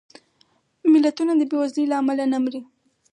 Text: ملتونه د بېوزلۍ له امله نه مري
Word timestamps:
ملتونه 0.93 1.33
د 1.35 1.41
بېوزلۍ 1.49 1.85
له 1.89 1.95
امله 2.01 2.25
نه 2.31 2.37
مري 2.43 2.61